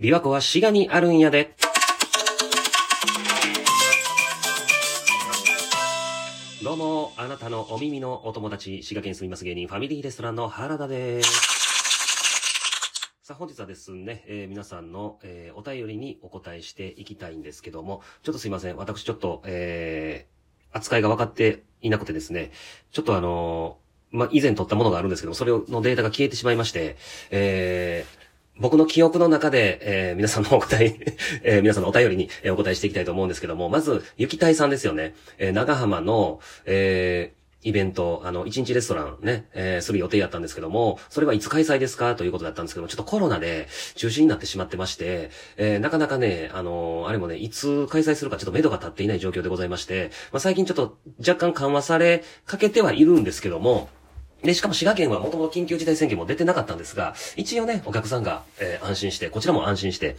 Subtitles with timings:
[0.00, 1.54] 琵琶湖は滋賀にあるんやで。
[6.64, 11.30] どうも、あなたのお耳のお友達、滋賀県住みます芸人、ファミリーレストランの原田です。
[13.22, 18.76] さあ、本日はですね、えー皆さんの、えーお便りにお答えしていきたいんですけども、ちょっとすいません。
[18.76, 20.34] 私ちょっと、えー
[20.76, 22.50] 扱いが分かっていなくてですね、
[22.90, 23.78] ちょっとあの
[24.10, 26.96] まあ、以前撮ったものがあるんですけども、それのデータが消えてしまいまして、
[27.30, 28.23] えー
[28.58, 30.96] 僕の記憶の中で、えー皆さんのお答え、
[31.42, 35.14] えー皆さんのお便りにえお答えしていきたいと思うんですけども、まず、ゆきたいさんですよね。
[35.38, 42.14] えー長浜の、えーイベント、あの、一日レストランね、えーする予定やったんですけども、それはいつ開催ですか？
[42.14, 53.88] ということだったんですけども、ちょっとコロナで中止になってしまってまして、えーなかなかね、あのーあれもね、いつ開催するかちょっと目処が立っていない状況でございまして、まあ、最近ちょっと若干緩和されかけてはいるんですけども、
[54.44, 60.16] で、しかも滋賀県はもともと緊急事態宣言も出てなかったんですが、一応ね、お客さんが、えー安心して、こちらも安心して、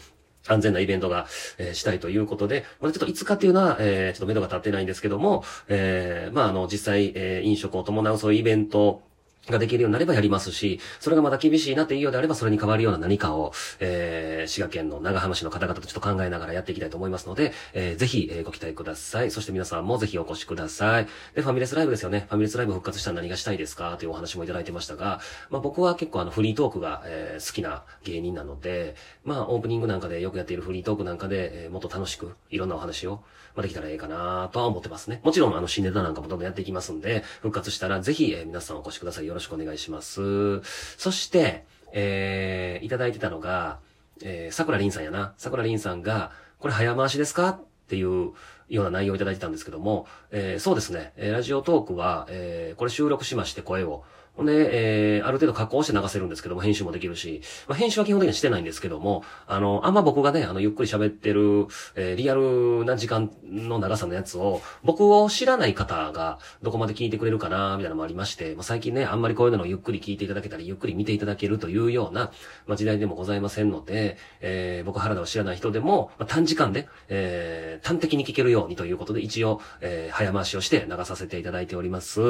[0.47, 1.27] 安全なイベントが、
[1.59, 9.03] えーしたいということで、まだちょっといつかっていうのは、えーちょっと目処が立ってないんですけども、えーまあ、あの、実際、えー飲食を伴うそういうイベント、
[9.49, 19.31] ができるようになればやりますし、それがまだ厳しいなっていうようであれば、それに変わるような何かを、えー、滋賀県の長浜市の方々とちょっと考えながらやっていきたいと思いますので、えーぜひ、えーご期待ください。
[19.31, 21.07] そして皆さんもぜひお越しください。
[21.33, 22.25] で、ファミレスライブですよね。
[22.29, 23.97] ファミレスライブ復活したら何がしたいですか？
[23.97, 33.23] というお話もいただいてましたが、まあ僕は結構あのフリートークが、えー好きな芸人なので、まあオープニングなんかでよくやっているフリートークなんかで、えーもっと楽しくいろんなお話を、
[33.55, 35.21] まあ、できたらいいかなとは思ってますね。
[35.23, 39.34] もちろんあの新ネタなんかもどんどんやっていきますんで、復活したらぜひ、えー皆さんお越しください。
[39.35, 40.61] よろしくお願いします。
[40.97, 43.79] そして、えーいただいてたのが、
[44.23, 45.33] えー、桜凛さんやな。
[45.37, 47.49] 桜凛さんが、これ早回しですか？
[47.49, 48.31] っていう
[48.69, 54.03] ような内容をいただいてたんですけども、えーそうですね、えーラジオトークは、えーこれ収録しまして声を。
[54.35, 72.31] ほんで、えーある程度加工して流せるんですけども、編集もできるし、まあ、編集は基本的にはしてないんですけども、あの、あんま僕がね、あの、ゆっくり喋ってる、えーリアルな時間の長さのやつを、僕を知らない方が、どこまで聞いてくれるかな、みたいなのもありまして、まあ、最近ね、あんまりこういうのをゆっくり聞いていただけたり、ゆっくり見ていただけるというような、
[72.67, 82.21] まあ、時代でもございませんので、えー僕原田を知らない人でも、まあ、短時間で、えー端的に聞けるようにということで、一応、えー早回しをして流させていただいております。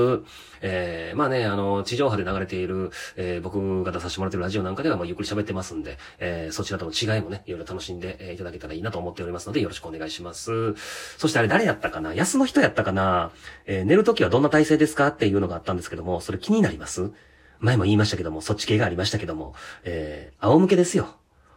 [0.62, 10.74] えーまあね、あの、地上波で流れている、えー僕が出させてもらっているラジオなんかでは、まあ、ゆっくり喋ってますんで、えーそちらとの違いもね、いろいろ楽しんで、えーいただけたらいいなと思っておりますので、よろしくお願いします。
[11.18, 12.14] そしてあれ誰やったかな？
[12.14, 13.32] 安の人やったかな？
[13.68, 15.08] えー寝るときはどんな体勢ですか？
[15.08, 17.12] っていうのがあったんですけども、それ気になります？
[17.60, 19.54] 前も言いましたけども、そっち系がありましたけども、
[19.84, 21.16] えー仰向けですよ。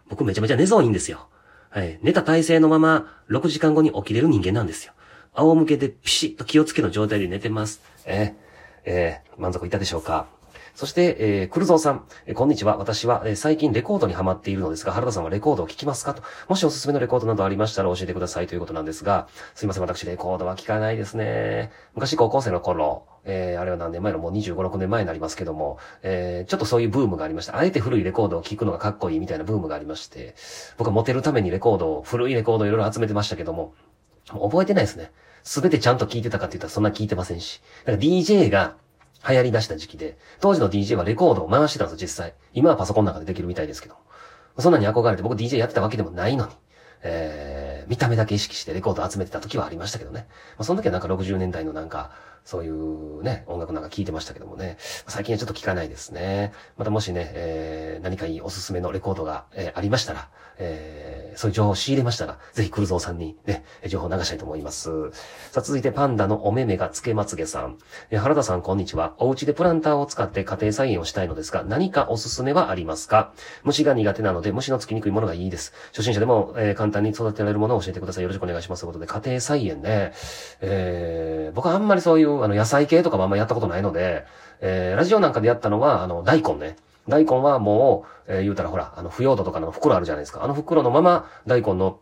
[0.08, 1.28] 僕めちゃめちゃ寝相いいんですよ。
[1.70, 1.98] はい。
[2.02, 4.92] 寝た体勢のまま、6時間後に起きれる人間なんですよ。
[5.34, 7.80] 仰向けでピシッと気をつけの状態で寝てます。
[8.06, 8.34] えー
[8.84, 10.26] えー満足いたでしょうか？
[10.78, 12.76] そして、えー、クルゾーさん、えーこんにちは。
[12.76, 16.22] 私は、えー最近レコードにハマっているのですが、原田さんはレコードを聴きますかと。
[16.48, 21.72] もしおすすめのレコードなどありましたら教えてくださいということなんですが、すいません、私レコードは聴かないですね。
[21.96, 24.20] 昔高校生の頃、えーあれは何年前の？
[24.20, 27.58] もう25、6年前になりますけども、えーちょっとそういうブームがありました。
[27.58, 30.36] あえて古いレコードを聴くのがかっこいいみたいなブームがありまして、
[30.76, 33.74] 僕はモテるためにレコードを、古いレコードをいろいろ集めてましたけども、
[34.32, 35.10] も覚えてないですね。
[35.42, 37.62] すべてちゃんと聞いてたかって言ったらそんな聞いてませんし。
[37.84, 38.76] だから DJ が
[39.26, 42.34] 流行り出した時期で、当時の DJ はレコードを回してたんですよ、実際。
[42.52, 43.96] 今はパソコンの中でできるみたいですけど。
[44.58, 46.52] そんなに憧れて僕 DJ やってたわけでもないのに、
[47.02, 50.26] えー、見た目だけ意識してレコード集めてた時はありましたけどね。
[50.56, 52.10] まあ、その時はなんか60年代のなんか、
[52.44, 54.78] そういうね、音楽なんか聞いてましたけどもね。
[55.06, 56.52] 最近はちょっと聞かないですね。
[56.76, 60.28] またもしね、えー、何かいいおすすめのレコードが、えーありましたら、
[60.58, 65.12] えー、そういう情報を仕入れましたら、ぜひクルゾーさんにね、情報を流したいと思います。
[65.52, 67.78] さあ、続いてパンダのおめめがつけまつげさん。
[68.10, 69.14] 原田さん、こんにちは。
[69.18, 73.32] お家でプランターを使って家庭菜園をしたいのですが、何かおすすめはありますか？
[73.62, 75.72] 虫が苦手なので、虫のつきにくいものがいいです。
[75.92, 78.24] 初心者でも、えー簡単に育てられるものを教えてください。
[78.24, 78.80] よろしくお願いします。
[78.80, 80.12] ということで、家庭菜園ね。
[80.60, 84.26] えー、僕はあんまりそういう、あの、野菜系とかもあんまりやったことないので、
[84.60, 86.76] えー、ラジオなんかでやったのは、あの、大根ね。
[87.08, 90.44] 大根はもう、えー言うたらほら、あの、腐葉土とかの袋あるじゃないですか。
[90.44, 92.00] あの袋のまま、大根の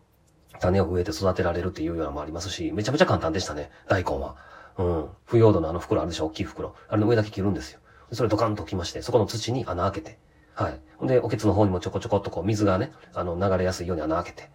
[0.59, 4.35] 種を植えて育てられるっていうようなもありますし、めちゃめちゃ簡単でしたね、大根は。
[4.77, 5.05] うん。
[5.25, 6.25] 腐葉土のあの袋あるでしょ？
[6.25, 6.75] 大きい袋。
[6.89, 7.79] あれの上だけ切るんですよ。
[8.11, 10.19] それドカンと置きまして、そこの土に穴開けて。
[10.53, 10.79] はい。
[10.97, 14.49] ほんで、おけつの方にもちょこちょこっとこう、水がね、あの、流れやすいように穴開けて。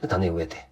[0.00, 0.68] で、種植えて。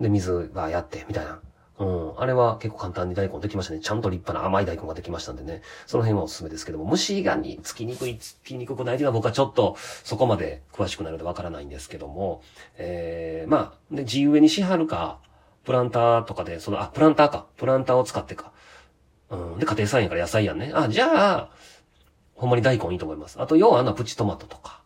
[0.00, 1.40] で、水はやって、みたいな。
[1.78, 2.20] うん。
[2.20, 3.80] あれは結構簡単に大根できましたね。
[3.80, 5.62] ちゃんと立派な甘い大根ができましたんでね。
[5.86, 12.42] その辺はおすすめですけども、虫がにつきにくい、つきにくくないというのは僕はちょっとそこまで詳しくないのでわからないんですけども、
[12.78, 15.18] えー、まあ、で、地植えにしはるか、
[15.64, 17.46] プランターとかで、その、あ、プランターか。
[17.56, 18.52] プランターを使ってか。
[19.30, 19.58] うん。
[19.58, 20.70] で、家庭菜園から野菜やんね。
[20.74, 21.50] あ、じゃあ、
[22.36, 23.40] ほんまに大根いいと思います。
[23.40, 24.82] あと、要はあのプチトマトとか、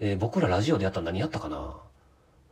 [0.00, 1.76] えー、僕らラジオでやったら何やったかな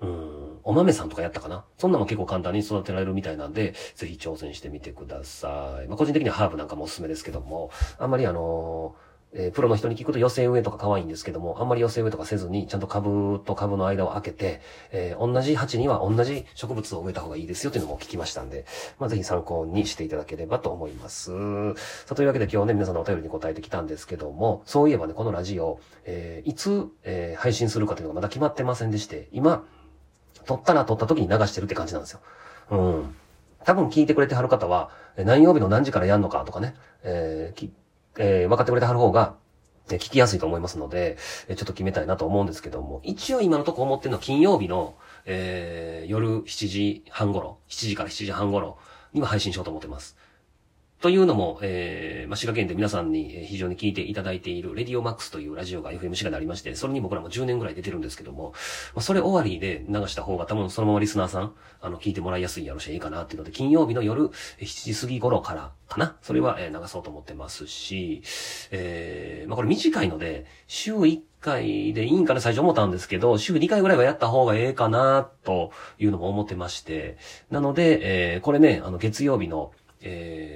[0.00, 0.33] うん、
[0.64, 1.64] お豆さんとかやったかな？
[1.78, 5.88] そんなも結構簡単に育てられるみたいなんで、ぜひ挑戦してみてください。
[5.88, 9.04] まあ、個人的にはハーブなんかもおすすめですけども、あんまりあのー
[9.36, 14.60] えー、プロの人に聞くと寄せ植えとか可愛いんですけども、あんまり寄せ植えとかせずに、ちゃんと株と株の間を開けて、
[14.92, 18.64] えー、同じ鉢には同じ植物を植えた方がいいですよというのも聞きましたんで、
[19.00, 21.32] まあ、ぜひ参考にしていただければと思います。
[22.06, 29.64] さあ、というわけで今日ね、皆さんのお便りに答えてきたんですけども、そういえばね、このラジオ、えー、いつ、えー、配信するかというのがまだ決まってませんでして、今、
[30.46, 32.20] 撮ったら撮った時に流してるって感じなんですよ。
[32.70, 33.14] うん。
[33.64, 37.70] 多分聞いてくれてはる方は、何曜日の何時からやんのかとかね、えー、
[38.18, 39.34] えー、分かってくれてはる方が、
[39.88, 41.18] 聞きやすいと思いますので、
[41.48, 44.94] ちょっと決めたいなと思うんですけども、一応今のとこ思ってるのは金曜日の、
[45.26, 48.78] えー、夜7時半頃、7時から7時半頃
[49.12, 50.16] には配信しようと思ってます。
[51.04, 58.54] というのも、えー、まあ、滋賀県で皆さんに非常に聞いていただいている、レディオマックスというラジオが FM 滋賀でありまして、それに僕らも10年ぐらい出てるんですけども、
[58.94, 61.52] まあ、それ終わりで流した方が多分そのままリスナーさん、
[61.82, 66.16] あの、聞いてもらいやすいやろしいいかなっていうので、金曜日の夜7時過ぎ頃からかな？
[66.22, 68.22] それは、え、流そうと思ってますし、
[68.70, 72.40] えー、まあ、これ短いので、週1回でいいんかな？
[72.40, 77.18] 最初思ったんですけど、週2回ぐらいはやった方がええかな、というのも思ってまして、
[77.50, 79.72] なので、えー、これね、あの、月曜日の、
[80.06, 80.53] えー、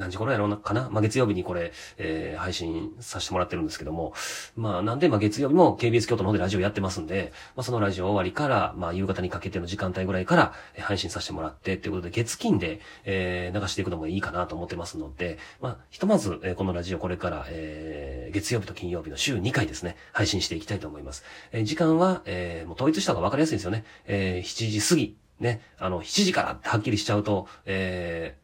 [0.00, 4.14] 何時頃やろうな、かなまあ、月曜日にこれ、えー、配信させてもらってるんですけども、
[4.56, 21.24] まあ、なんで、まあ、月曜日も KBS 京都の方でラジオやってますんで、まあ、そのラジオ終わりから、まあ、夕方にかけての時間帯ぐらいから、配信させてもらって、ということで、月金で、えー、流していくのもいいかなと思ってますので、まあ、ひとまず、えー、このラジオこれから、えー、月曜日と金曜日の週2回ですね、配信していきたいと思います。
[21.52, 23.84] えー、時間は、えー、もう統一した方が分かりやすいんですよね。
[24.06, 28.36] えー、7時過ぎ、ね、あの、7時からってはっきりしちゃうと、え、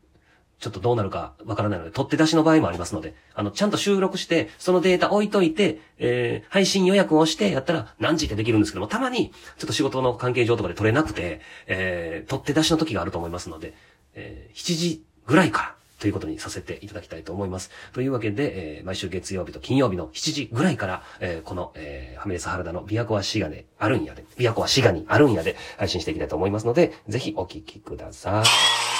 [0.59, 13.75] ちょっとどうなるかわからないので、取って出しの場合もありますので、あの、ちゃんと収録して、そのデータ置いといて、えー、配信予約をしてやったら何時ってできるんですけども、たまに、ちょっと仕事の関係上とかで取れなくて、えー、取って出しの時があると思いますので、
[14.15, 17.71] えー、7時ぐらいから、ということにさせていただきたいと思います。
[17.93, 28.96] というわけで、えー、毎週月曜日と金曜日の7時ぐらいから、えー、この、えー、ファミレス原田の琵琶湖は滋賀であるんやで、琵琶湖は滋賀にあるんやで配信していきたいと思いますので、ぜひお聞きください。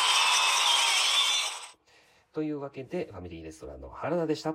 [2.37, 4.55] というわけで、ファミリーレストランの原田でした。